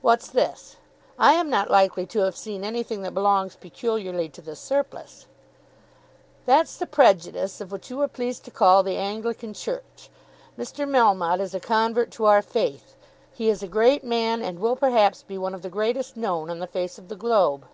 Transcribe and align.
"What's 0.00 0.26
this? 0.26 0.74
I 1.20 1.34
am 1.34 1.48
not 1.48 1.70
likely 1.70 2.04
to 2.06 2.18
have 2.24 2.36
seen 2.36 2.64
anything 2.64 3.02
that 3.02 3.14
belongs 3.14 3.54
peculiarly 3.54 4.28
to 4.30 4.42
'The 4.42 4.56
Surplice.'" 4.56 5.26
"That's 6.46 6.76
the 6.76 6.84
prejudice 6.88 7.60
of 7.60 7.70
what 7.70 7.88
you 7.88 8.00
are 8.00 8.08
pleased 8.08 8.44
to 8.46 8.50
call 8.50 8.82
the 8.82 8.96
Anglican 8.96 9.54
Church. 9.54 10.10
Mr. 10.58 10.84
Melmotte 10.84 11.38
is 11.38 11.54
a 11.54 11.60
convert 11.60 12.10
to 12.10 12.24
our 12.24 12.42
faith. 12.42 12.96
He 13.32 13.48
is 13.48 13.62
a 13.62 13.68
great 13.68 14.02
man, 14.02 14.42
and 14.42 14.58
will 14.58 14.74
perhaps 14.74 15.22
be 15.22 15.38
one 15.38 15.54
of 15.54 15.62
the 15.62 15.70
greatest 15.70 16.16
known 16.16 16.50
on 16.50 16.58
the 16.58 16.66
face 16.66 16.98
of 16.98 17.06
the 17.06 17.14
globe." 17.14 17.64